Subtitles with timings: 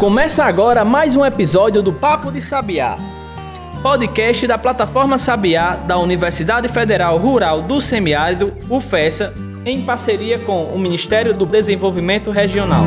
[0.00, 2.96] Começa agora mais um episódio do Papo de Sabiá,
[3.82, 10.78] podcast da plataforma Sabiá da Universidade Federal Rural do Semiárido, UFESA, em parceria com o
[10.78, 12.84] Ministério do Desenvolvimento Regional.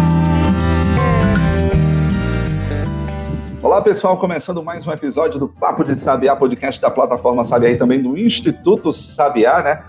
[3.61, 7.77] Olá pessoal, começando mais um episódio do Papo de Sabiá, podcast da plataforma Sabiá e
[7.77, 9.83] também do Instituto Sabiá, né?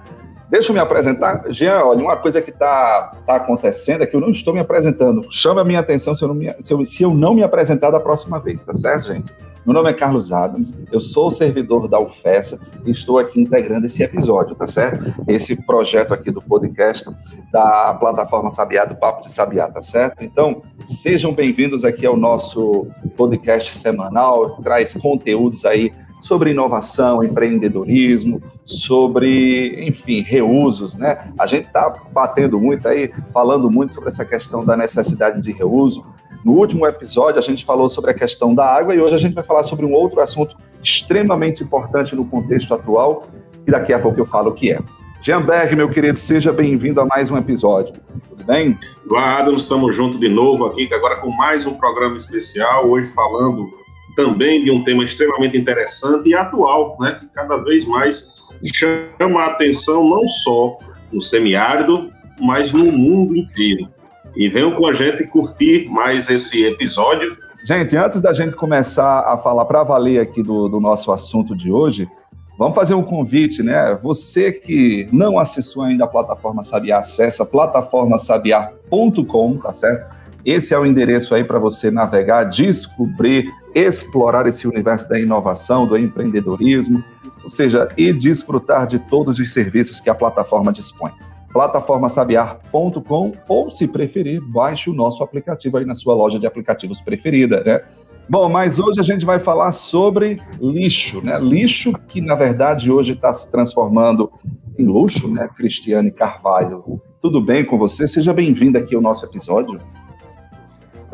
[0.54, 1.42] Deixa eu me apresentar.
[1.50, 5.26] Jean, olha, uma coisa que está tá acontecendo é que eu não estou me apresentando.
[5.28, 7.90] Chama a minha atenção se eu, não me, se, eu, se eu não me apresentar
[7.90, 9.32] da próxima vez, tá certo, gente?
[9.66, 14.04] Meu nome é Carlos Adams, eu sou servidor da UFESA e estou aqui integrando esse
[14.04, 15.12] episódio, tá certo?
[15.26, 17.10] Esse projeto aqui do podcast
[17.50, 20.22] da plataforma Sabiá, do Papo de Sabiá, tá certo?
[20.22, 22.86] Então, sejam bem-vindos aqui ao nosso
[23.16, 25.90] podcast semanal, traz conteúdos aí
[26.24, 31.30] sobre inovação, empreendedorismo, sobre, enfim, reusos, né?
[31.38, 36.02] A gente está batendo muito aí, falando muito sobre essa questão da necessidade de reuso.
[36.42, 39.34] No último episódio, a gente falou sobre a questão da água e hoje a gente
[39.34, 43.28] vai falar sobre um outro assunto extremamente importante no contexto atual,
[43.66, 44.80] e daqui a pouco eu falo o que é.
[45.20, 47.96] Jean Berg, meu querido, seja bem-vindo a mais um episódio.
[48.30, 48.78] Tudo bem?
[49.14, 53.83] Adams, estamos juntos de novo aqui, agora com mais um programa especial, hoje falando
[54.14, 58.34] também de um tema extremamente interessante e atual, né, que cada vez mais
[58.72, 60.78] chama a atenção não só
[61.12, 63.88] no semiárido, mas no mundo inteiro.
[64.36, 67.36] E venham com a gente curtir mais esse episódio.
[67.64, 71.70] Gente, antes da gente começar a falar para valer aqui do, do nosso assunto de
[71.70, 72.08] hoje,
[72.56, 73.98] Vamos fazer um convite, né?
[74.00, 80.14] Você que não acessou ainda a plataforma Sabiá, acessa plataformasabiá.com, tá certo?
[80.44, 85.96] Esse é o endereço aí para você navegar, descobrir, explorar esse universo da inovação, do
[85.96, 87.02] empreendedorismo,
[87.42, 91.12] ou seja, e desfrutar de todos os serviços que a plataforma dispõe.
[91.52, 97.62] plataformasabiar.com ou, se preferir, baixe o nosso aplicativo aí na sua loja de aplicativos preferida,
[97.64, 97.80] né?
[98.28, 101.38] Bom, mas hoje a gente vai falar sobre lixo, né?
[101.38, 104.30] Lixo que, na verdade, hoje está se transformando
[104.78, 105.48] em luxo, né?
[105.54, 108.06] Cristiane Carvalho, tudo bem com você?
[108.06, 109.78] Seja bem-vinda aqui ao nosso episódio.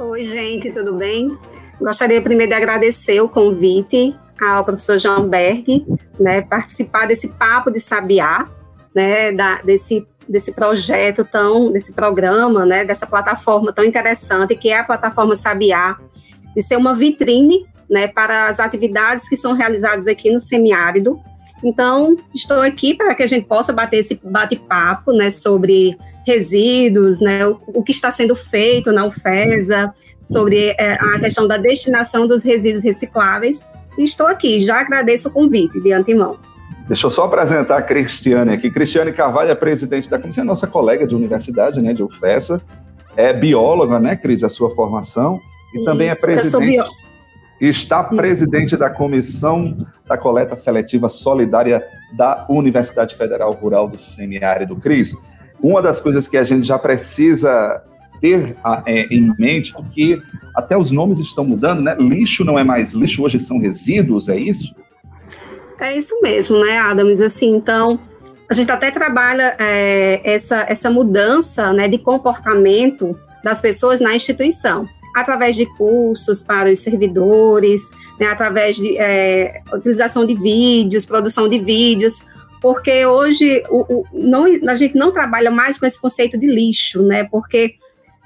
[0.03, 1.37] Oi, gente, tudo bem?
[1.79, 5.85] Gostaria primeiro de agradecer o convite ao professor João Berg,
[6.19, 8.49] né, participar desse papo de sabiá,
[8.95, 14.79] né, da, desse, desse projeto tão, desse programa, né, dessa plataforma tão interessante que é
[14.79, 15.99] a plataforma Sabiá,
[16.57, 21.21] de ser uma vitrine, né, para as atividades que são realizadas aqui no semiárido.
[21.63, 25.95] Então, estou aqui para que a gente possa bater esse bate-papo, né, sobre
[26.31, 29.93] resíduos, né, o, o, que está sendo feito na UFESA,
[30.23, 33.67] sobre é, a questão da destinação dos resíduos recicláveis.
[33.99, 36.39] E estou aqui, já agradeço o convite de antemão.
[36.87, 38.71] Deixa eu só apresentar a Cristiane aqui.
[38.71, 42.63] Cristiane Carvalho é presidente da comissão, é nossa colega de universidade, né, de UFESA,
[43.17, 45.41] é bióloga, né, Cris, a sua formação,
[45.75, 46.83] e Isso, também é presidente
[47.61, 49.77] está presidente da Comissão
[50.07, 51.87] da Coleta Seletiva Solidária
[52.17, 54.77] da Universidade Federal Rural do Semiárido.
[54.77, 55.15] Cris,
[55.63, 57.83] uma das coisas que a gente já precisa
[58.21, 58.57] ter
[58.87, 60.21] é, em mente, porque
[60.55, 61.97] até os nomes estão mudando, né?
[61.99, 64.75] Lixo não é mais lixo, hoje são resíduos, é isso?
[65.79, 67.21] É isso mesmo, né, Adams?
[67.21, 67.99] Assim, então,
[68.49, 74.87] a gente até trabalha é, essa, essa mudança né, de comportamento das pessoas na instituição,
[75.17, 77.81] através de cursos para os servidores,
[78.19, 82.23] né, através de é, utilização de vídeos, produção de vídeos,
[82.61, 87.03] porque hoje o, o, não, a gente não trabalha mais com esse conceito de lixo,
[87.03, 87.25] né?
[87.25, 87.77] Porque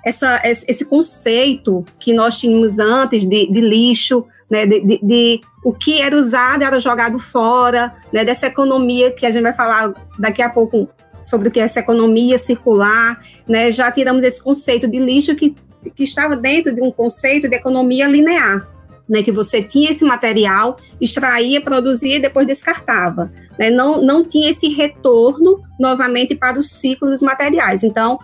[0.05, 4.67] essa, esse conceito que nós tínhamos antes de, de lixo, né?
[4.67, 8.25] De, de, de, o que era usado era jogado fora, né?
[8.25, 10.89] Dessa economia que a gente vai falar daqui a pouco
[11.23, 13.71] sobre o que é essa economia circular, né?
[13.71, 15.57] Já tiramos esse conceito de lixo que,
[15.95, 18.69] que estava dentro de um conceito de economia linear,
[19.09, 23.31] né, que você tinha esse material, extraía, produzia e depois descartava.
[23.59, 27.83] Né, não, não tinha esse retorno novamente para o ciclo dos materiais.
[27.83, 28.19] Então,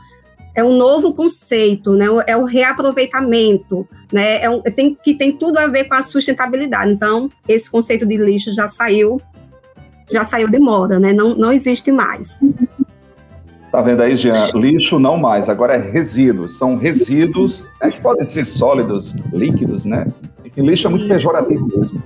[0.55, 5.59] é um novo conceito, né, é o reaproveitamento, né, é um, tem, que tem tudo
[5.59, 6.93] a ver com a sustentabilidade.
[6.93, 9.21] Então, esse conceito de lixo já saiu
[10.13, 12.41] já saiu de moda, né, não, não existe mais.
[13.71, 14.49] Tá vendo aí, Jean?
[14.55, 16.59] Lixo não mais, agora é resíduos.
[16.59, 20.09] São resíduos né, que podem ser sólidos, líquidos, né?
[20.57, 22.03] E lixo é muito pejorativo mesmo.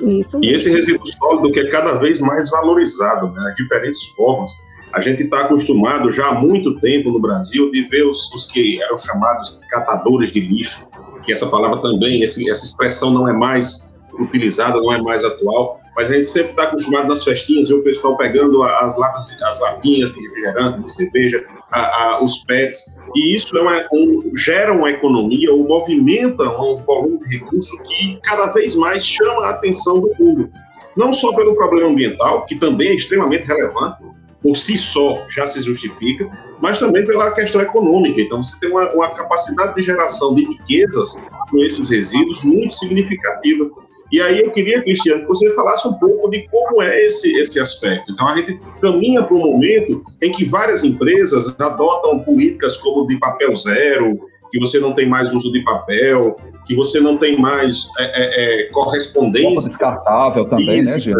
[0.00, 0.42] Isso.
[0.42, 4.50] E esse resíduo sólido que é cada vez mais valorizado, né, de diferentes formas.
[4.92, 8.82] A gente está acostumado já há muito tempo no Brasil de ver os, os, que
[8.82, 10.88] eram chamados catadores de lixo,
[11.24, 15.79] que essa palavra também, esse, essa expressão não é mais utilizada, não é mais atual,
[15.96, 19.60] mas a gente sempre está acostumado nas festinhas, ver o pessoal pegando as latas, as
[19.60, 24.72] latinhas de refrigerante, de cerveja, a, a, os pets, e isso é uma, um, gera
[24.72, 30.00] uma economia ou movimenta um volume de recurso que cada vez mais chama a atenção
[30.00, 30.52] do público.
[30.96, 34.02] Não só pelo problema ambiental, que também é extremamente relevante,
[34.42, 38.20] por si só já se justifica, mas também pela questão econômica.
[38.20, 41.16] Então, você tem uma, uma capacidade de geração de riquezas
[41.50, 43.70] com esses resíduos muito significativa.
[44.12, 47.60] E aí eu queria, Cristiano, que você falasse um pouco de como é esse, esse
[47.60, 48.10] aspecto.
[48.12, 53.16] Então, a gente caminha para um momento em que várias empresas adotam políticas como de
[53.18, 56.36] papel zero, que você não tem mais uso de papel,
[56.66, 59.68] que você não tem mais é, é, é, correspondência.
[59.68, 61.16] descartável também, né, Gil?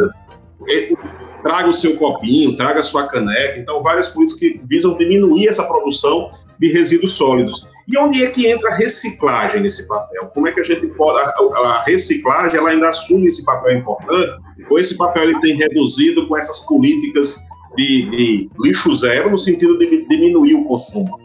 [1.42, 3.58] traga o seu copinho, traga a sua caneca.
[3.58, 7.66] Então, várias políticas que visam diminuir essa produção de resíduos sólidos.
[7.90, 10.26] E onde é que entra a reciclagem nesse papel?
[10.32, 11.18] Como é que a gente pode.
[11.18, 14.40] A, a reciclagem ela ainda assume esse papel importante?
[14.70, 19.76] Ou esse papel ele tem reduzido com essas políticas de, de lixo zero, no sentido
[19.76, 21.18] de diminuir o consumo?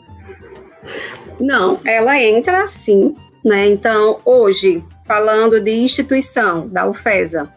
[1.39, 3.15] Não, ela entra sim.
[3.43, 3.67] Né?
[3.67, 7.47] Então, hoje, falando de instituição da UFESA,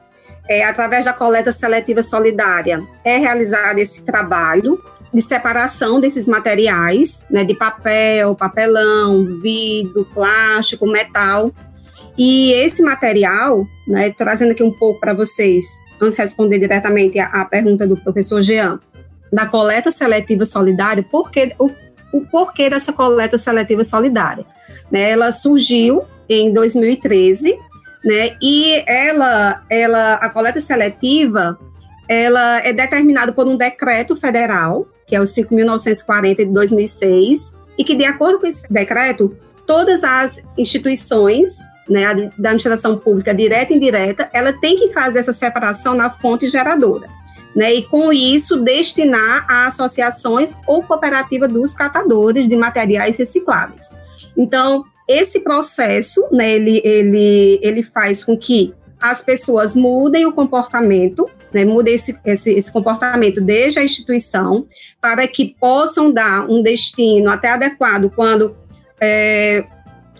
[0.46, 4.78] é, através da coleta seletiva solidária, é realizado esse trabalho
[5.12, 11.52] de separação desses materiais, né, de papel, papelão, vidro, plástico, metal.
[12.16, 15.64] E esse material, né, trazendo aqui um pouco para vocês,
[16.00, 18.78] antes de responder diretamente a, pergunta do professor Jean,
[19.32, 21.70] da coleta seletiva solidária, porque, o,
[22.12, 24.44] o porquê dessa coleta seletiva solidária?
[24.90, 27.58] Né, ela surgiu em 2013
[28.05, 28.37] né?
[28.40, 31.58] E ela, ela, a coleta seletiva,
[32.08, 37.94] ela é determinada por um decreto federal, que é o 5.940 de 2006, e que,
[37.94, 39.34] de acordo com esse decreto,
[39.66, 41.56] todas as instituições
[41.88, 42.02] né,
[42.38, 47.08] da administração pública, direta e indireta, ela tem que fazer essa separação na fonte geradora.
[47.56, 53.90] Né, e com isso destinar a associações ou cooperativa dos catadores de materiais recicláveis.
[54.37, 61.28] Então, esse processo, né, ele, ele, ele faz com que as pessoas mudem o comportamento,
[61.53, 64.67] né, mudem esse, esse, esse, comportamento desde a instituição,
[65.00, 68.55] para que possam dar um destino até adequado quando
[69.00, 69.65] é,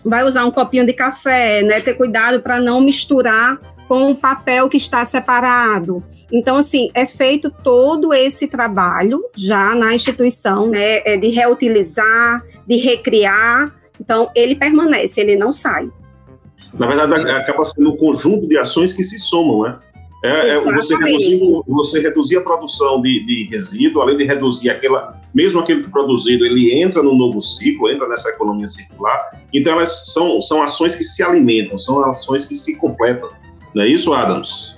[0.03, 4.69] vai usar um copinho de café, né, ter cuidado para não misturar com o papel
[4.69, 6.03] que está separado.
[6.31, 12.75] Então, assim, é feito todo esse trabalho já na instituição, né, é de reutilizar, de
[12.77, 15.89] recriar, então, ele permanece, ele não sai.
[16.73, 19.77] Na verdade, acaba sendo um conjunto de ações que se somam, né?
[20.21, 25.17] É, é você, reduzir, você reduzir a produção de, de, resíduo, além de reduzir aquela,
[25.33, 29.31] mesmo aquele que produzido, ele entra no novo ciclo, entra nessa economia circular.
[29.53, 33.29] Então, elas são, são ações que se alimentam, são ações que se completam.
[33.73, 34.77] Não é isso, Adams?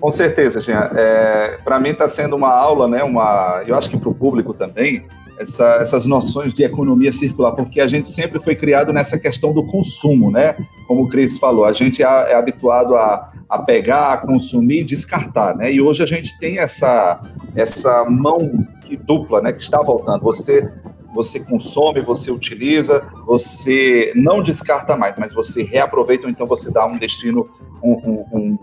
[0.00, 0.90] Com certeza, Jean.
[0.94, 3.02] É, para mim está sendo uma aula, né?
[3.02, 5.04] Uma, eu acho que para o público também,
[5.40, 9.64] essa, essas noções de economia circular, porque a gente sempre foi criado nessa questão do
[9.66, 10.54] consumo, né?
[10.86, 15.56] Como o Cris falou, a gente é, é habituado a, a pegar, a consumir descartar,
[15.56, 15.72] né?
[15.72, 17.20] E hoje a gente tem essa,
[17.56, 18.66] essa mão
[19.04, 19.52] dupla, né?
[19.52, 20.22] Que está voltando.
[20.22, 20.70] Você
[21.14, 26.86] você consome, você utiliza, você não descarta mais, mas você reaproveita, ou então você dá
[26.86, 27.48] um destino,
[27.82, 28.58] um, um,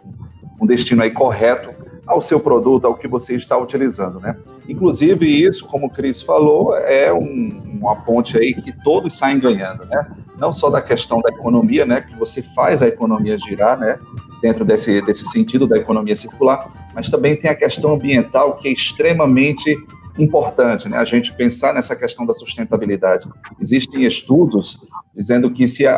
[0.61, 1.73] um destino aí correto
[2.05, 4.35] ao seu produto, ao que você está utilizando, né?
[4.69, 9.85] Inclusive, isso, como o Cris falou, é um, uma ponte aí que todos saem ganhando,
[9.85, 10.07] né?
[10.37, 12.01] Não só da questão da economia, né?
[12.01, 13.97] Que você faz a economia girar, né?
[14.45, 18.71] Dentro desse, desse sentido da economia circular, mas também tem a questão ambiental que é
[18.71, 19.75] extremamente
[20.19, 20.97] importante, né?
[20.99, 23.27] A gente pensar nessa questão da sustentabilidade.
[23.59, 24.79] Existem estudos
[25.15, 25.97] dizendo que se, a,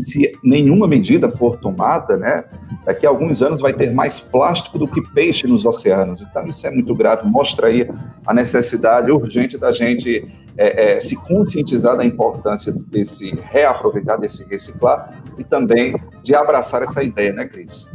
[0.00, 2.44] se nenhuma medida for tomada, né,
[2.84, 6.20] daqui a alguns anos vai ter mais plástico do que peixe nos oceanos.
[6.20, 7.28] Então isso é muito grave.
[7.28, 7.88] Mostra aí
[8.24, 10.24] a necessidade urgente da gente
[10.56, 17.02] é, é, se conscientizar da importância desse reaproveitar, desse reciclar e também de abraçar essa
[17.02, 17.86] ideia, né, Cris?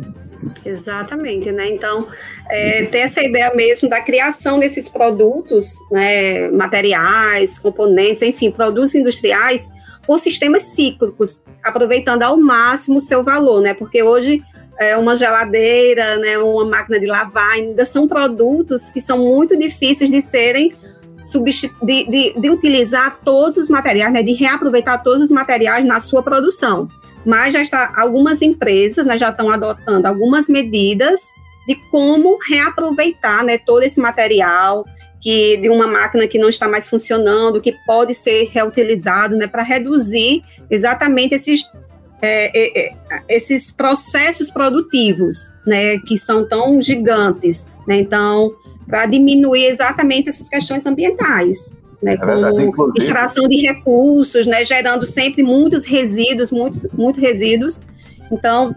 [0.66, 1.68] Exatamente, né?
[1.68, 2.08] Então,
[2.50, 9.68] é, ter essa ideia mesmo da criação desses produtos, né, materiais, componentes, enfim, produtos industriais,
[10.06, 13.74] por sistemas cíclicos, aproveitando ao máximo o seu valor, né?
[13.74, 14.42] Porque hoje
[14.80, 20.10] é, uma geladeira, né, uma máquina de lavar, ainda são produtos que são muito difíceis
[20.10, 20.74] de serem
[21.44, 26.24] de, de, de utilizar todos os materiais, né, de reaproveitar todos os materiais na sua
[26.24, 26.88] produção.
[27.26, 31.20] Mas já está algumas empresas né, já estão adotando algumas medidas
[31.68, 34.86] de como reaproveitar né, todo esse material
[35.20, 39.64] que de uma máquina que não está mais funcionando, que pode ser reutilizado, né, para
[39.64, 41.70] reduzir exatamente esses
[42.20, 42.96] é, é, é,
[43.30, 48.56] esses processos produtivos, né, que são tão gigantes, né, então,
[48.88, 55.06] para diminuir exatamente essas questões ambientais, né, é como verdade, extração de recursos, né, gerando
[55.06, 57.82] sempre muitos resíduos, muitos, muitos resíduos,
[58.32, 58.76] então,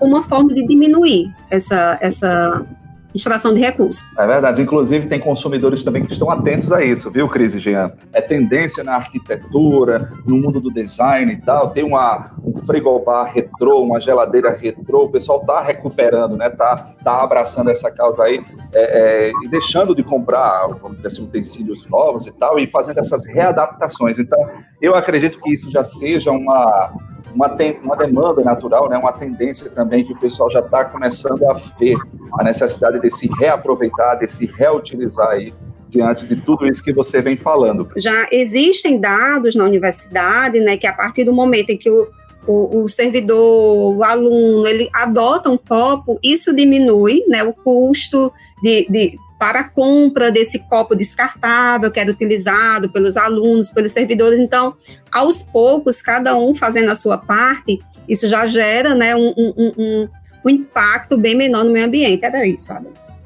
[0.00, 2.66] uma forma de diminuir essa, essa
[3.14, 4.02] extração de recursos.
[4.16, 4.62] É verdade.
[4.62, 7.92] Inclusive, tem consumidores também que estão atentos a isso, viu, Cris e Jean?
[8.12, 11.70] É tendência na arquitetura, no mundo do design e tal.
[11.70, 15.04] Tem uma, um frigobar retrô, uma geladeira retrô.
[15.04, 16.50] O pessoal está recuperando, né?
[16.50, 21.24] Tá, tá abraçando essa causa aí é, é, e deixando de comprar, vamos dizer assim,
[21.24, 24.18] utensílios novos e tal, e fazendo essas readaptações.
[24.18, 24.38] Então,
[24.80, 26.92] eu acredito que isso já seja uma
[27.38, 31.54] uma, uma demanda natural, né, uma tendência também que o pessoal já está começando a
[31.78, 31.96] ver
[32.32, 35.54] a necessidade de se reaproveitar, de se reutilizar aí
[35.88, 37.88] diante de tudo isso que você vem falando.
[37.96, 42.08] Já existem dados na universidade, né, que a partir do momento em que o,
[42.44, 48.84] o, o servidor, o aluno, ele adota um copo, isso diminui, né, o custo de,
[48.90, 54.40] de para a compra desse copo descartável que era utilizado pelos alunos, pelos servidores.
[54.40, 54.74] Então,
[55.12, 60.08] aos poucos, cada um fazendo a sua parte, isso já gera né, um, um, um,
[60.44, 62.24] um impacto bem menor no meio ambiente.
[62.24, 63.22] Era isso, Adams.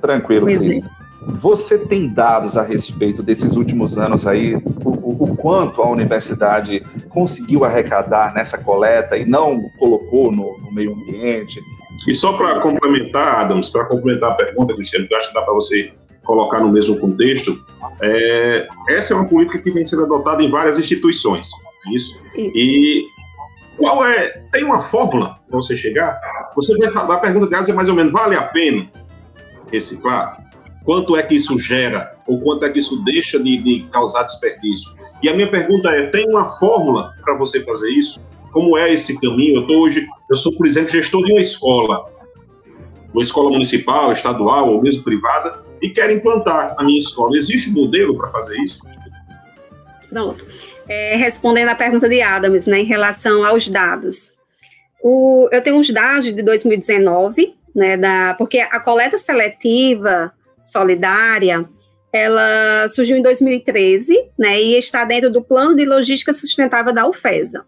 [0.00, 0.84] Tranquilo, Cris.
[1.40, 6.84] Você tem dados a respeito desses últimos anos aí, o, o, o, quanto a universidade
[7.08, 11.62] conseguiu arrecadar nessa coleta e não colocou no, no meio ambiente?
[12.06, 15.54] E só para complementar, Adams, para complementar a pergunta, Cristiano, que acho que dá para
[15.54, 15.92] você
[16.24, 17.64] colocar no mesmo contexto,
[18.02, 21.50] é, essa é uma política que vem sendo adotada em várias instituições,
[21.86, 22.20] é isso?
[22.36, 22.58] isso.
[22.58, 23.04] E
[23.76, 26.20] qual é, tem uma fórmula para você chegar?
[26.54, 28.88] Você vai a pergunta de Adams é mais ou menos, vale a pena
[29.70, 30.38] reciclar?
[30.84, 32.14] Quanto é que isso gera?
[32.26, 34.92] Ou quanto é que isso deixa de, de causar desperdício?
[35.22, 38.20] E a minha pergunta é, tem uma fórmula para você fazer isso?
[38.54, 39.56] Como é esse caminho.
[39.56, 42.08] Eu tô hoje, eu sou, por exemplo, gestor de uma escola,
[43.12, 47.36] uma escola municipal, estadual ou mesmo privada, e quero implantar a minha escola.
[47.36, 48.78] Existe um modelo para fazer isso?
[50.08, 50.46] Pronto.
[50.88, 54.32] É, respondendo à pergunta de Adams, né, em relação aos dados.
[55.02, 60.32] O, eu tenho uns dados de 2019, né, da, porque a coleta seletiva
[60.62, 61.68] solidária,
[62.12, 67.66] ela surgiu em 2013, né, e está dentro do Plano de Logística Sustentável da UFESA.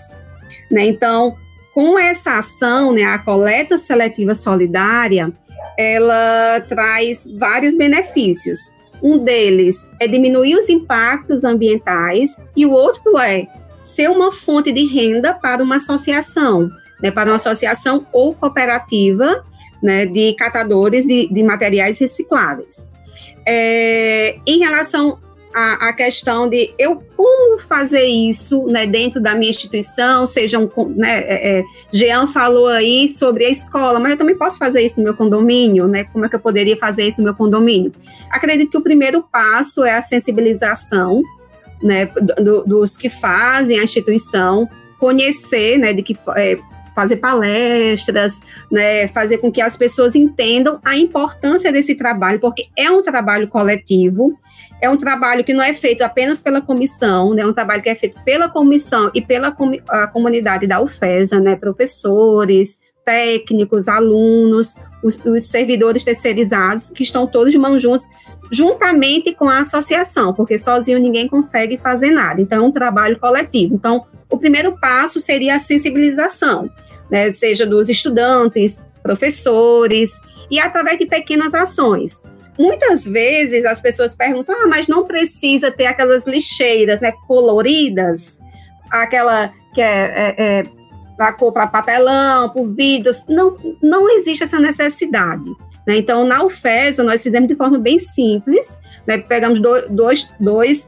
[0.70, 0.86] né?
[0.86, 1.36] Então,
[1.74, 5.34] com essa ação, né, a coleta seletiva solidária,
[5.77, 8.59] ela traz vários benefícios.
[9.01, 13.47] Um deles é diminuir os impactos ambientais e o outro é
[13.81, 16.69] ser uma fonte de renda para uma associação,
[17.01, 19.43] né, para uma associação ou cooperativa
[19.81, 22.89] né, de catadores de, de materiais recicláveis.
[23.45, 25.19] É, em relação
[25.53, 30.69] a, a, questão de eu como fazer isso né, dentro da minha instituição, seja um,
[30.89, 34.98] né, é, é, Jean falou aí sobre a escola, mas eu também posso fazer isso
[34.98, 36.05] no meu condomínio, né?
[36.05, 37.93] Como é que eu poderia fazer isso no meu condomínio?
[38.31, 41.22] Acredito que o primeiro passo é a sensibilização,
[41.81, 42.05] né,
[42.41, 44.67] do, dos que fazem a instituição,
[44.98, 46.57] conhecer, né, de que é,
[46.95, 48.39] fazer palestras,
[48.72, 53.48] né, fazer com que as pessoas entendam a importância desse trabalho, porque é um trabalho
[53.48, 54.38] coletivo
[54.83, 57.43] é um trabalho que não é feito apenas pela comissão, né?
[57.43, 61.39] é um trabalho que é feito pela comissão e pela com, a comunidade da UFESA,
[61.39, 61.55] né?
[61.55, 68.03] professores, técnicos, alunos, os, os, servidores terceirizados, que estão todos de mãos juntas,
[68.51, 72.41] juntamente com a associação, porque sozinho ninguém consegue fazer nada.
[72.41, 73.75] Então, é um trabalho coletivo.
[73.75, 76.69] Então, o primeiro passo seria a sensibilização,
[77.09, 77.31] né?
[77.31, 80.11] seja dos estudantes, professores,
[80.51, 82.21] e através de pequenas ações.
[82.57, 88.39] Muitas vezes as pessoas perguntam, ah, mas não precisa ter aquelas lixeiras, né, coloridas,
[88.89, 90.65] aquela que é, é,
[91.19, 93.25] é cor para papelão, por vidros.
[93.27, 95.50] Não, não existe essa necessidade.
[95.86, 95.98] Né?
[95.98, 99.17] Então, na UFESA, nós fizemos de forma bem simples, né?
[99.17, 100.88] pegamos do, dois, dois,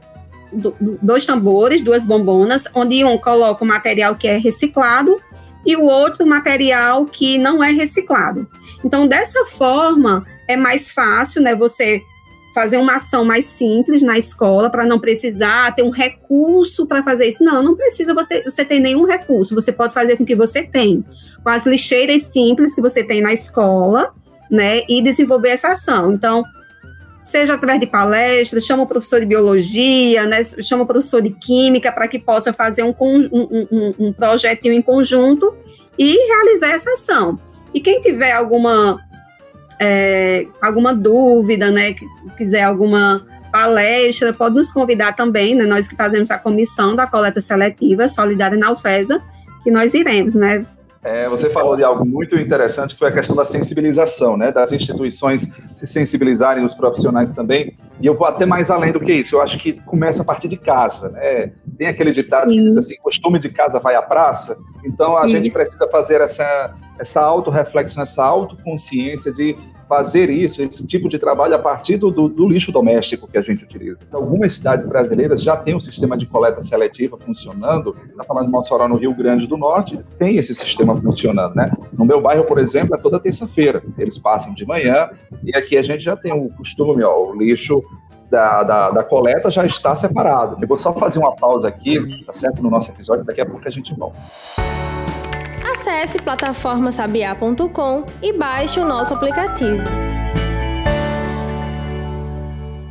[0.52, 5.20] do, dois tambores, duas bombonas, onde um coloca o material que é reciclado
[5.64, 8.48] e o outro material que não é reciclado.
[8.84, 12.02] Então, dessa forma, é mais fácil né, você
[12.54, 17.26] fazer uma ação mais simples na escola para não precisar ter um recurso para fazer
[17.26, 17.44] isso.
[17.44, 19.54] Não, não precisa você ter nenhum recurso.
[19.54, 21.04] Você pode fazer com o que você tem,
[21.44, 24.14] com as lixeiras simples que você tem na escola,
[24.50, 26.14] né, e desenvolver essa ação.
[26.14, 26.42] Então,
[27.22, 31.92] seja através de palestras, chama o professor de biologia, né, chama o professor de química
[31.92, 33.28] para que possa fazer um, um,
[33.70, 35.54] um, um projetinho em conjunto
[35.98, 37.38] e realizar essa ação.
[37.74, 38.98] E quem tiver alguma
[39.80, 42.06] é, alguma dúvida, né, que
[42.36, 47.40] quiser alguma palestra, pode nos convidar também, né, nós que fazemos a comissão da coleta
[47.40, 49.22] seletiva solidária na UFESA,
[49.62, 50.66] que nós iremos, né,
[51.06, 54.50] é, você falou de algo muito interessante, que foi a questão da sensibilização, né?
[54.50, 57.76] Das instituições se sensibilizarem, os profissionais também.
[58.00, 59.36] E eu vou até mais além do que isso.
[59.36, 61.52] Eu acho que começa a partir de casa, né?
[61.78, 62.56] Tem aquele ditado Sim.
[62.56, 64.58] que diz assim: costume de casa vai à praça.
[64.84, 65.30] Então a isso.
[65.30, 69.56] gente precisa fazer essa, essa autorreflexão, essa autoconsciência de
[69.88, 73.64] fazer isso, esse tipo de trabalho a partir do, do, lixo doméstico que a gente
[73.64, 74.04] utiliza.
[74.12, 77.96] Algumas cidades brasileiras já têm um sistema de coleta seletiva funcionando.
[78.14, 81.70] Na falando de Mossoró, no Rio Grande do Norte, tem esse sistema funcionando, né?
[81.92, 83.82] No meu bairro, por exemplo, é toda terça-feira.
[83.96, 85.10] Eles passam de manhã
[85.44, 87.82] e aqui a gente já tem o costume, ó, o lixo
[88.30, 90.56] da, da, da, coleta já está separado.
[90.60, 92.60] Eu vou só fazer uma pausa aqui, tá certo?
[92.62, 94.18] No nosso episódio, daqui a pouco a gente volta.
[95.86, 99.84] Acesse plataformasabiá.com e baixe o nosso aplicativo.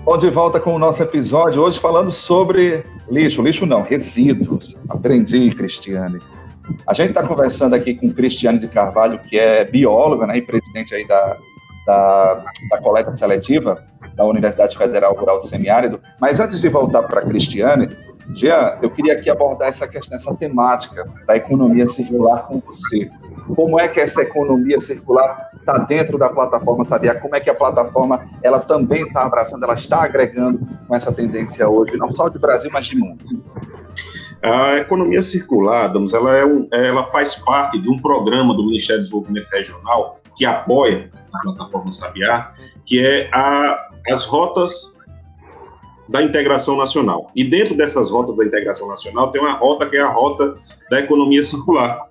[0.05, 3.41] Bom, de volta com o nosso episódio, hoje falando sobre lixo.
[3.41, 4.77] Lixo não, resíduos.
[4.87, 6.21] Aprendi, Cristiane.
[6.87, 10.95] A gente está conversando aqui com Cristiane de Carvalho, que é bióloga né, e presidente
[10.95, 11.35] aí da,
[11.85, 13.83] da, da coleta seletiva
[14.15, 15.99] da Universidade Federal Rural do Semiárido.
[16.17, 17.89] Mas antes de voltar para a Cristiane,
[18.33, 23.09] Jean, eu queria aqui abordar essa questão, essa temática da economia circular com você.
[23.55, 27.15] Como é que essa economia circular está dentro da plataforma Sabiá?
[27.15, 31.67] Como é que a plataforma ela também está abraçando, ela está agregando com essa tendência
[31.69, 33.23] hoje, não só de Brasil, mas de mundo?
[34.41, 39.01] A economia circular, Adams, ela, é um, ela faz parte de um programa do Ministério
[39.01, 42.51] do Desenvolvimento Regional que apoia a plataforma Sabiá,
[42.85, 44.94] que é a, as rotas
[46.07, 47.31] da integração nacional.
[47.35, 50.57] E dentro dessas rotas da integração nacional tem uma rota que é a rota
[50.89, 52.07] da economia circular.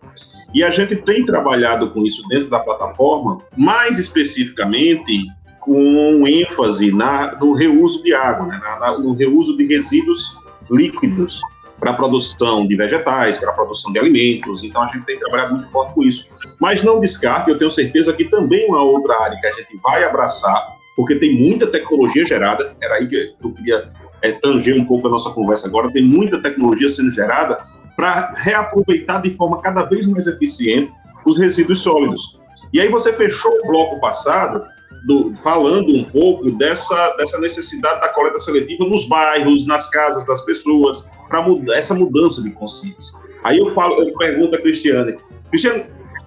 [0.55, 5.27] E a gente tem trabalhado com isso dentro da plataforma, mais especificamente
[5.59, 10.39] com ênfase na, no reuso de água, né, na, no reuso de resíduos
[10.71, 11.41] líquidos
[11.81, 14.63] para a produção de vegetais, para a produção de alimentos.
[14.63, 16.29] Então a gente tem trabalhado muito forte com isso.
[16.61, 20.05] Mas não descarte, eu tenho certeza que também uma outra área que a gente vai
[20.05, 23.91] abraçar porque tem muita tecnologia gerada, era aí que eu queria
[24.23, 27.59] é, tanger um pouco a nossa conversa agora, tem muita tecnologia sendo gerada
[27.97, 30.93] para reaproveitar de forma cada vez mais eficiente
[31.25, 32.41] os resíduos sólidos.
[32.73, 34.65] E aí você fechou o bloco passado
[35.07, 40.45] do, falando um pouco dessa, dessa necessidade da coleta seletiva nos bairros, nas casas das
[40.45, 43.19] pessoas, para mudar essa mudança de consciência.
[43.43, 45.17] Aí eu falo, eu pergunto a Cristiane,
[45.51, 45.85] Cristiane,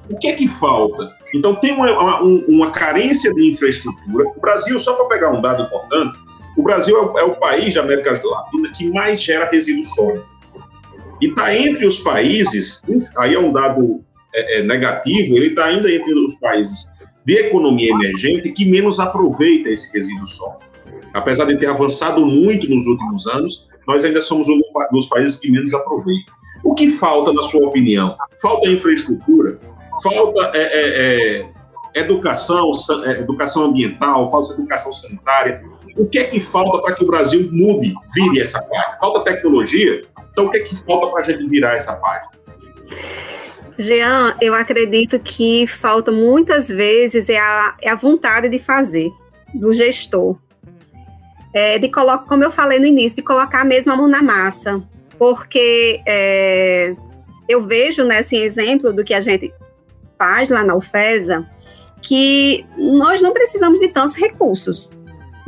[0.10, 1.12] o que é que falta?
[1.34, 4.28] Então, tem uma, uma, uma carência de infraestrutura.
[4.28, 6.18] O Brasil, só para pegar um dado importante,
[6.58, 10.26] o Brasil é o, é o, país da América Latina que mais gera resíduo sólido.
[11.22, 12.82] E está entre os países,
[13.18, 16.86] aí é um dado é, é, negativo, ele está ainda entre os países
[17.26, 20.68] de economia emergente que menos aproveita esse resíduo sólido.
[21.14, 25.52] Apesar de ter avançado muito nos últimos anos, nós ainda somos um dos países que
[25.52, 26.32] menos aproveita.
[26.64, 28.16] O que falta, na sua opinião?
[28.42, 29.60] Falta infraestrutura?
[30.02, 32.72] Falta é, é, é educação,
[33.06, 35.64] é, educação ambiental, falta educação sanitária.
[35.96, 39.00] O que é que falta para que o Brasil mude, vire essa parte?
[39.00, 40.04] Falta tecnologia?
[40.32, 42.38] Então, o que é que falta para a gente virar essa parte?
[43.80, 49.10] Jean, eu acredito que falta muitas vezes é a, é a vontade de fazer
[49.54, 50.38] do gestor.
[51.54, 54.84] É, de colocar, como eu falei no início, de colocar mesmo a mão na massa.
[55.18, 56.96] Porque é,
[57.50, 59.52] eu vejo nesse né, exemplo do que a gente
[60.18, 61.48] faz lá na UFESA,
[62.02, 64.92] que nós não precisamos de tantos recursos.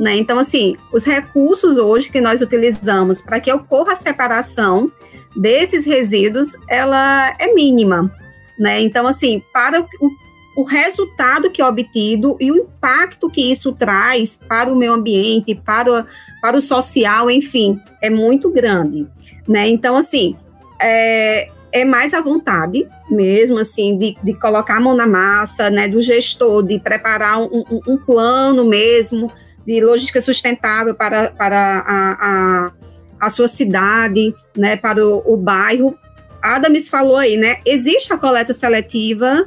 [0.00, 0.16] Né?
[0.16, 4.90] Então, assim, os recursos hoje que nós utilizamos para que ocorra a separação
[5.36, 8.10] desses resíduos, ela é mínima.
[8.58, 8.80] Né?
[8.80, 10.10] Então, assim, para o,
[10.56, 15.54] o resultado que é obtido e o impacto que isso traz para o meio ambiente,
[15.54, 16.06] para,
[16.40, 19.06] para o social, enfim, é muito grande.
[19.46, 19.68] Né?
[19.68, 20.34] Então, assim,
[20.80, 25.88] é, é mais a vontade mesmo, assim, de, de colocar a mão na massa, né,
[25.88, 29.30] do gestor, de preparar um, um, um plano mesmo
[29.66, 32.72] de logística sustentável para, para a, a,
[33.20, 35.96] a sua cidade, né, para o, o bairro.
[36.42, 39.46] Adams falou aí, né, existe a coleta seletiva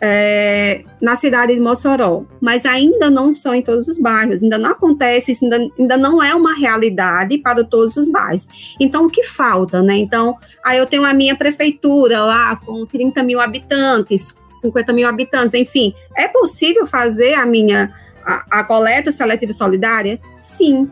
[0.00, 4.70] é, na cidade de Mossoró, mas ainda não são em todos os bairros, ainda não
[4.70, 8.74] acontece, ainda, ainda não é uma realidade para todos os bairros.
[8.80, 9.96] Então, o que falta, né?
[9.96, 15.54] Então, aí eu tenho a minha prefeitura lá com 30 mil habitantes, 50 mil habitantes,
[15.54, 17.92] enfim, é possível fazer a minha
[18.24, 20.18] a, a coleta seletiva solidária?
[20.40, 20.90] Sim.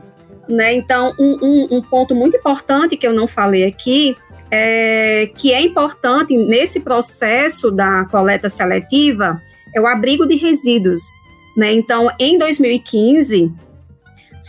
[0.48, 0.74] Né?
[0.74, 4.16] Então, um, um, um ponto muito importante que eu não falei aqui
[4.54, 9.40] é, que é importante nesse processo da coleta seletiva
[9.74, 11.02] é o abrigo de resíduos.
[11.56, 11.72] Né?
[11.72, 13.50] Então, em 2015,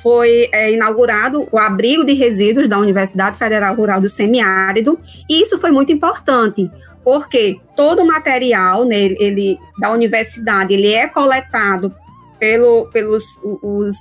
[0.02, 5.58] foi é, inaugurado o abrigo de resíduos da Universidade Federal Rural do Semiárido, e isso
[5.58, 6.70] foi muito importante,
[7.02, 11.96] porque todo o material né, ele, da universidade ele é coletado
[12.38, 13.96] pelo, pelos os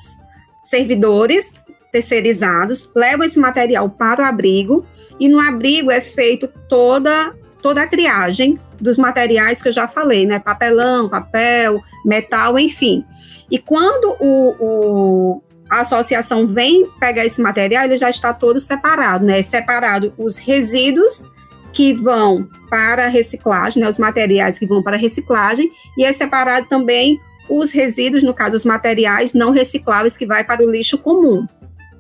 [0.64, 1.52] servidores
[1.92, 4.84] terceirizados, levam esse material para o abrigo
[5.20, 10.26] e no abrigo é feito toda toda a triagem dos materiais que eu já falei,
[10.26, 10.40] né?
[10.40, 13.04] Papelão, papel, metal, enfim.
[13.48, 19.24] E quando o, o a associação vem pegar esse material, ele já está todo separado,
[19.24, 19.40] né?
[19.42, 21.24] Separado os resíduos
[21.72, 23.88] que vão para reciclagem, né?
[23.88, 28.64] Os materiais que vão para reciclagem, e é separado também os resíduos, no caso, os
[28.64, 31.46] materiais não recicláveis que vai para o lixo comum.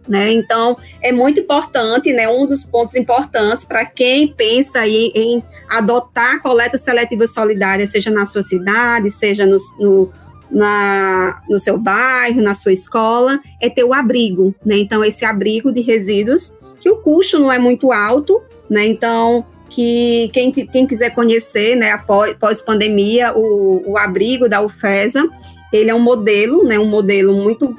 [0.08, 0.32] Né?
[0.32, 2.28] Então, é muito importante, né?
[2.28, 8.26] um dos pontos importantes para quem pensa em, em, adotar coleta seletiva solidária, seja na
[8.26, 10.10] sua cidade, seja no, no,
[10.50, 14.52] na, no seu bairro, na sua escola, é ter o abrigo.
[14.66, 14.78] Né?
[14.78, 18.84] Então, esse abrigo de resíduos, que o custo não é muito alto, né?
[18.84, 25.26] então, que quem, quem quiser conhecer, né, após pandemia, o, o abrigo da UFESA,
[25.72, 27.74] ele é um modelo, né, um modelo muito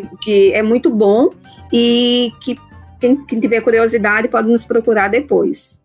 [0.00, 1.30] que, que é muito bom
[1.72, 2.58] e que
[3.00, 5.78] quem, quem tiver curiosidade pode nos procurar depois.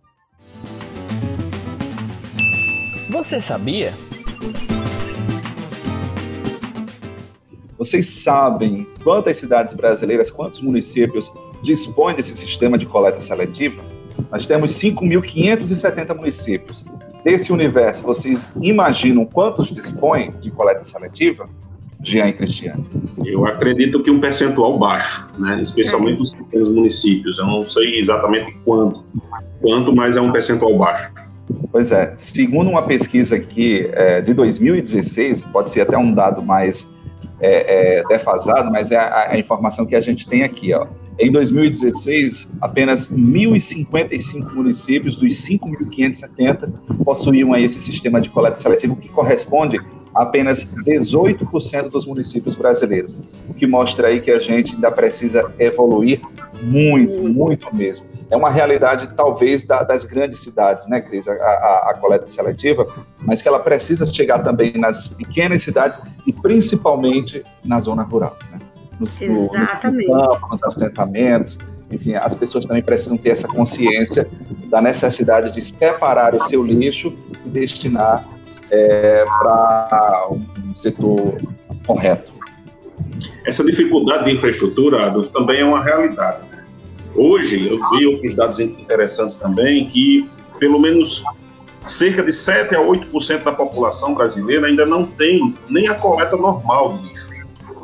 [3.10, 3.93] Você sabia?
[7.78, 11.32] Vocês sabem quantas cidades brasileiras, quantos municípios
[11.63, 13.84] dispõem desse sistema de coleta seletiva?
[14.32, 16.86] Nós temos 5.570 municípios.
[17.24, 21.50] Desse universo, vocês imaginam quantos dispõem de coleta seletiva?
[22.03, 22.85] Jean e Cristiano?
[23.25, 25.59] Eu acredito que um percentual baixo, né?
[25.61, 27.37] especialmente nos pequenos municípios.
[27.37, 29.03] Eu não sei exatamente quanto,
[29.61, 31.11] quanto, mas é um percentual baixo.
[31.71, 36.91] Pois é, segundo uma pesquisa aqui é, de 2016, pode ser até um dado mais
[37.39, 40.73] é, é, defasado, mas é a, a, informação que a gente tem aqui.
[40.73, 40.87] Ó.
[41.19, 46.69] Em 2016, apenas 1.055 municípios dos 5.570
[47.03, 49.79] possuíam aí esse sistema de coleta seletiva, que corresponde
[50.13, 53.15] apenas 18% dos municípios brasileiros,
[53.50, 56.21] o que mostra aí que a gente ainda precisa evoluir
[56.62, 58.08] muito, muito mesmo.
[58.30, 62.88] É uma realidade, talvez, da, das grandes cidades, né, Cris, a, a, a, coleta seletiva,
[63.19, 68.38] mas que ela precisa chegar também nas pequenas cidades e principalmente na zona rural.
[68.52, 68.60] Né?
[69.00, 70.08] Nos, Exatamente.
[70.08, 71.58] No, no campo, nos assentamentos,
[71.91, 74.28] enfim, as pessoas também precisam ter essa consciência
[74.67, 77.13] da necessidade de separar o seu lixo
[77.45, 78.26] e destinar
[78.71, 81.36] é, para um setor
[81.86, 82.31] correto.
[83.45, 86.39] Essa dificuldade de infraestrutura, Adolfo, também é uma realidade.
[87.15, 91.23] Hoje, eu vi outros dados interessantes também, que pelo menos
[91.84, 96.97] cerca de 7 a 8% da população brasileira ainda não tem nem a coleta normal
[96.97, 97.31] de lixo.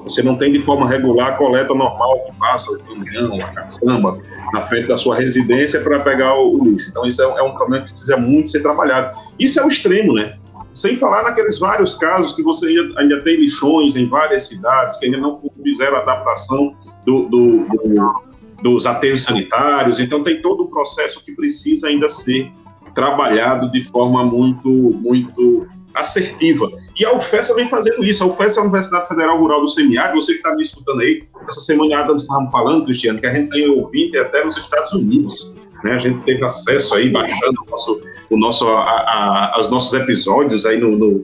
[0.04, 4.18] Você não tem de forma regular a coleta normal que passa o caminhão, a caçamba,
[4.54, 6.90] na frente da sua residência para pegar o, lixo.
[6.90, 9.18] Então, isso é, é um problema que precisa muito ser trabalhado.
[9.38, 10.38] Isso é o extremo, né?
[10.78, 15.08] Sem falar naqueles vários casos que você ainda, ainda tem lixões em várias cidades que
[15.08, 18.24] ainda não fizeram adaptação do, do, do,
[18.62, 20.00] dos aterros sanitários.
[20.00, 22.52] Então, tem todo um processo que precisa ainda ser
[22.94, 26.70] trabalhado de forma muito, muito assertiva.
[26.96, 28.24] E a UFESA vem fazendo isso.
[28.24, 30.22] A UFESA é a Universidade Federal Rural do Semiárido.
[30.22, 33.50] Você que está me escutando aí, essa semana nós estávamos falando, Cristiano, que a gente
[33.50, 35.56] tem ouvinte até nos Estados Unidos.
[35.84, 35.94] Né?
[35.94, 40.66] A gente teve acesso aí, baixando o nosso o nosso, a, a, os nossos episódios
[40.66, 41.24] aí no, no,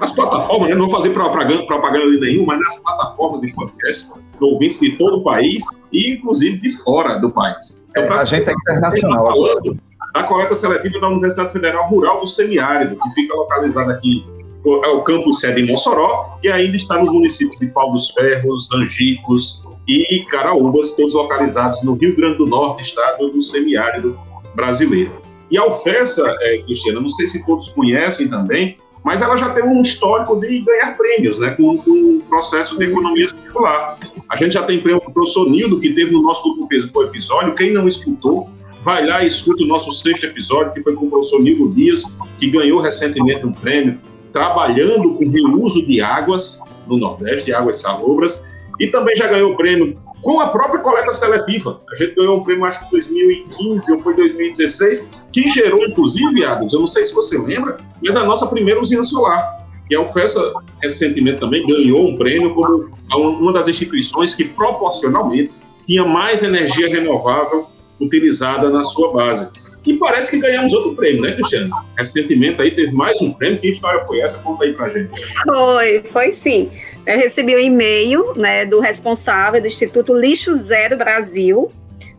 [0.00, 0.74] nas plataformas, né?
[0.74, 4.08] não vou fazer propaganda, propaganda de nenhum, mas nas plataformas de podcast,
[4.40, 7.84] ouvintes de todo o país e inclusive de fora do país.
[7.90, 9.24] Então, pra, a gente é internacional.
[9.24, 9.78] Falando
[10.12, 14.24] da coleta seletiva da Universidade Federal Rural do Semiárido, que fica localizada aqui
[14.66, 18.70] é o campus sede em Mossoró e ainda está nos municípios de Pau dos Ferros,
[18.72, 24.18] Angicos e Caraúbas, todos localizados no Rio Grande do Norte, estado do semiárido
[24.54, 25.12] brasileiro.
[25.50, 29.62] E a UFESA, é, Cristiana, não sei se todos conhecem também, mas ela já tem
[29.62, 33.98] um histórico de ganhar prêmios, né, com, com o processo de economia circular.
[34.30, 37.72] A gente já tem prêmio do professor Nildo, que teve no nosso último episódio, quem
[37.72, 38.48] não escutou,
[38.82, 42.18] vai lá e escuta o nosso sexto episódio, que foi com o professor Nildo Dias,
[42.38, 43.98] que ganhou recentemente um prêmio,
[44.32, 48.48] trabalhando com reuso de águas no Nordeste, águas salobras,
[48.80, 51.82] e também já ganhou o prêmio com a própria coleta seletiva.
[51.92, 56.44] A gente ganhou um prêmio, acho que em 2015 ou foi 2016, que gerou, inclusive,
[56.46, 59.62] Adams, eu não sei se você lembra, mas a nossa primeira usina solar.
[59.90, 65.52] E a UFESA, recentemente também, ganhou um prêmio como uma das instituições que proporcionalmente
[65.86, 67.66] tinha mais energia renovável
[68.00, 69.50] utilizada na sua base.
[69.86, 71.70] E parece que ganhamos outro prêmio, né, Cristiano?
[71.96, 73.58] Recentemente aí teve mais um prêmio.
[73.58, 74.42] Que história foi essa?
[74.42, 75.10] Conta aí pra gente.
[75.44, 76.70] Foi, foi sim.
[77.06, 81.70] Eu recebi um e-mail né, do responsável do Instituto Lixo Zero Brasil,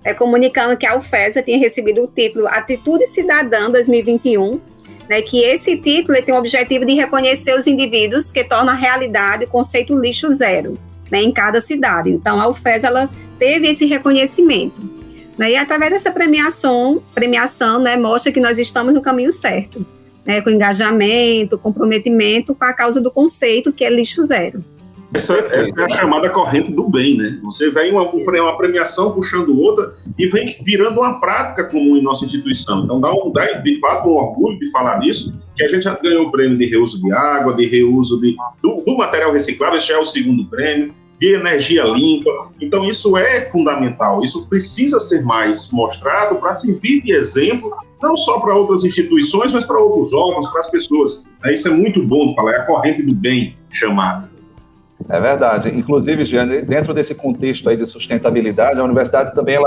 [0.04, 4.62] é, comunicando que a UFESA tinha recebido o título Atitude Cidadã 2021,
[5.10, 9.48] né, que esse título tem o objetivo de reconhecer os indivíduos que tornam realidade o
[9.48, 10.78] conceito lixo zero
[11.12, 12.10] né, em cada cidade.
[12.12, 14.95] Então, a UFESA ela teve esse reconhecimento.
[15.38, 15.52] Né?
[15.52, 19.86] E através dessa premiação, premiação né, mostra que nós estamos no caminho certo,
[20.26, 24.64] né, com engajamento, comprometimento com a causa do conceito que é lixo zero.
[25.14, 27.40] Essa, essa, é a chamada corrente do bem, né?
[27.44, 32.26] Você vem uma, uma premiação puxando outra e vem virando uma prática comum em nossa
[32.26, 32.84] instituição.
[32.84, 35.98] Então dá, um, dá de fato um orgulho de falar disso, que a gente já
[35.98, 39.88] ganhou o prêmio de reuso de água, de reuso de, do, do material reciclável, esse
[39.88, 42.50] já é o segundo prêmio de energia limpa.
[42.62, 48.40] Então, isso é fundamental, isso precisa ser mais mostrado para servir de exemplo, não só
[48.40, 51.26] para outras instituições, mas para outros órgãos, para as pessoas.
[51.44, 54.36] É, isso é muito bom falar, é a corrente do bem chamada.
[55.08, 55.70] É verdade.
[55.70, 59.58] Inclusive, Jeane, dentro desse contexto aí de sustentabilidade, a universidade também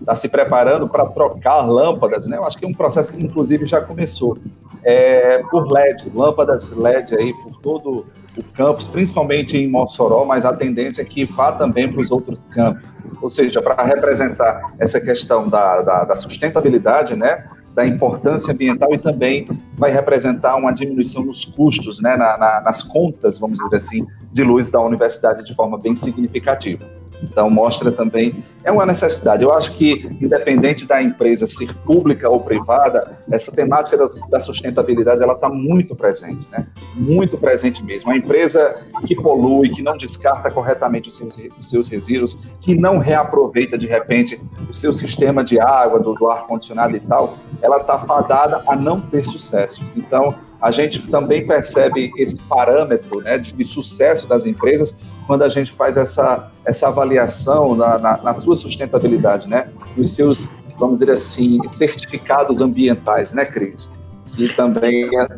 [0.00, 2.36] está se preparando para trocar lâmpadas, né?
[2.36, 4.38] Eu acho que é um processo que, inclusive, já começou
[4.82, 10.54] é, por LED, lâmpadas LED aí por todo o campus, principalmente em Mossoró, mas a
[10.54, 12.82] tendência é que vá também para os outros campos.
[13.22, 17.44] Ou seja, para representar essa questão da, da, da sustentabilidade, né?
[17.76, 19.46] da importância ambiental e também
[19.76, 24.42] vai representar uma diminuição nos custos, né, na, na, nas contas, vamos dizer assim, de
[24.42, 26.88] luz da universidade de forma bem significativa.
[27.22, 28.32] Então, mostra também,
[28.66, 29.44] é uma necessidade.
[29.44, 33.96] Eu acho que, independente da empresa ser pública ou privada, essa temática
[34.28, 36.66] da, sustentabilidade, ela está muito presente, né?
[36.96, 38.10] Muito presente mesmo.
[38.10, 38.74] A empresa
[39.06, 43.86] que polui, que não descarta corretamente os seus, os seus resíduos, que não reaproveita, de
[43.86, 48.74] repente, o seu sistema de água, do, do ar-condicionado e tal, ela está fadada a
[48.74, 49.80] não ter sucesso.
[49.96, 55.48] Então, a gente também percebe esse parâmetro né, de, de, sucesso das empresas quando a
[55.48, 61.12] gente faz essa, essa avaliação na, na, na, sua sustentabilidade, né, nos seus, vamos dizer
[61.12, 63.88] assim, certificados ambientais, né, Cris?
[64.34, 65.28] Que também é,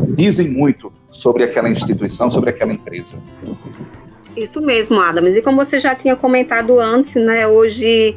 [0.00, 3.16] dizem muito sobre aquela instituição, sobre aquela empresa.
[4.36, 5.36] Isso mesmo, Adams.
[5.36, 8.16] E como você já tinha comentado antes, né, hoje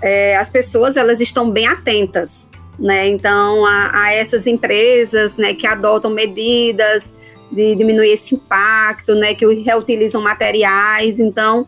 [0.00, 3.08] é, as pessoas elas estão bem atentas né?
[3.08, 7.14] Então, a, a, essas empresas, né, que adotam medidas
[7.50, 11.66] de diminuir esse impacto, né, que reutilizam materiais, então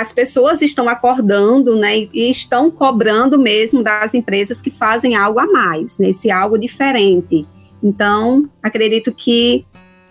[0.00, 5.46] as pessoas estão acordando, né, e estão cobrando mesmo das empresas que fazem algo a
[5.46, 7.46] mais, né, algo diferente.
[7.82, 9.64] Então, acredito que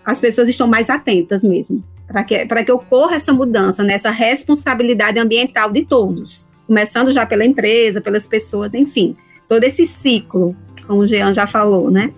[0.04, 5.18] as pessoas estão mais atentas mesmo, para que, que ocorra essa mudança, nessa né, responsabilidade
[5.18, 9.14] ambiental de todos, começando já pela empresa, pelas pessoas, enfim
[9.48, 12.12] todo esse ciclo, como o Jean já falou, né?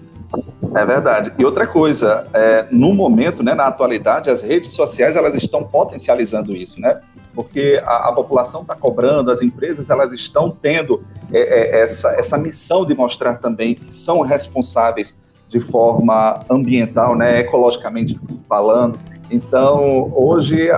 [0.74, 1.32] É verdade.
[1.38, 6.54] E outra coisa, é, no momento, né, na atualidade, as redes sociais elas estão potencializando
[6.54, 7.00] isso, né?
[7.36, 12.38] Porque a, a população está cobrando, as empresas elas estão tendo é, é, essa, essa
[12.38, 15.14] missão de mostrar também que são responsáveis
[15.46, 18.18] de forma ambiental, né, ecologicamente
[18.48, 18.98] falando.
[19.30, 20.70] Então, hoje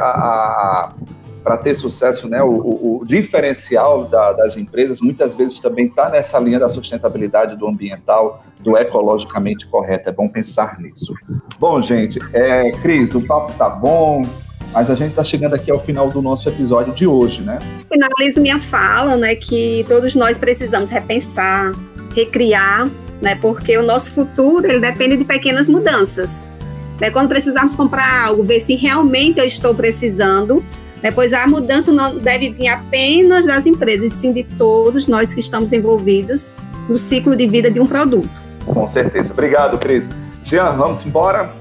[1.48, 6.38] para ter sucesso, né, o, o diferencial da, das empresas muitas vezes também está nessa
[6.38, 10.10] linha da sustentabilidade do ambiental, do ecologicamente correto.
[10.10, 11.14] É bom pensar nisso.
[11.58, 14.24] Bom, gente, é, Cris, o papo tá bom,
[14.72, 17.58] mas a gente está chegando aqui ao final do nosso episódio de hoje, né?
[17.90, 21.72] Finalizo minha fala, né, que todos nós precisamos repensar,
[22.14, 22.88] recriar,
[23.20, 26.44] né, porque o nosso futuro ele depende de pequenas mudanças.
[27.00, 27.10] Né?
[27.10, 30.62] Quando precisarmos comprar algo, ver se realmente eu estou precisando
[31.02, 31.10] né?
[31.10, 35.72] Pois a mudança não deve vir apenas das empresas, sim de todos nós que estamos
[35.72, 36.48] envolvidos
[36.88, 38.42] no ciclo de vida de um produto.
[38.64, 39.32] Com certeza.
[39.32, 40.08] Obrigado, Cris.
[40.44, 41.52] Jean, vamos embora?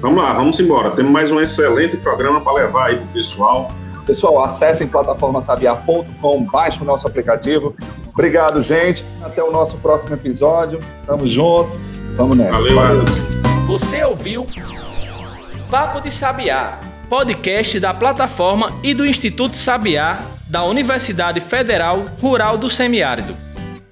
[0.00, 0.90] Vamos lá, vamos embora.
[0.90, 3.70] Temos mais um excelente programa para levar aí para o pessoal.
[4.06, 7.74] Pessoal, acessem plataformasabiar.com, baixem o nosso aplicativo.
[8.12, 9.04] Obrigado, gente.
[9.22, 10.78] Até o nosso próximo episódio.
[11.06, 11.70] Tamo junto.
[12.14, 12.52] Vamos nessa.
[12.52, 13.04] Valeu, Valeu.
[13.66, 14.46] Você ouviu
[15.70, 16.78] Papo de Sabiá,
[17.08, 23.34] podcast da plataforma e do Instituto Sabiá da Universidade Federal Rural do Semiárido,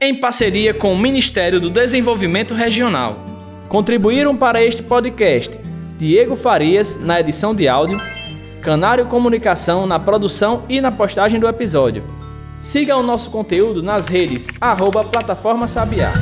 [0.01, 3.17] em parceria com o Ministério do Desenvolvimento Regional.
[3.69, 5.59] Contribuíram para este podcast
[6.03, 7.97] Diego Farias na edição de áudio,
[8.61, 12.03] Canário Comunicação na produção e na postagem do episódio.
[12.61, 16.12] Siga o nosso conteúdo nas redes arroba Plataforma Sabiá.